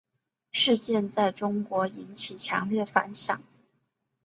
[0.51, 3.43] 事件在中国引起强烈反响。